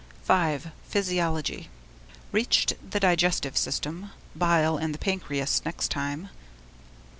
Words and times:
V. 0.25 0.57
Physiology: 0.89 1.69
Reached 2.31 2.73
the 2.89 2.99
digestive 2.99 3.55
system. 3.55 4.09
Bile 4.35 4.75
and 4.77 4.95
the 4.95 4.97
pancreas 4.97 5.61
next 5.63 5.91
time. 5.91 6.29